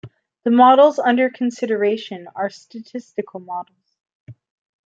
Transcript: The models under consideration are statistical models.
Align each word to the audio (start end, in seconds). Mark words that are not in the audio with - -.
The 0.45 0.49
models 0.49 0.97
under 0.97 1.29
consideration 1.29 2.27
are 2.35 2.49
statistical 2.49 3.39
models. 3.39 3.99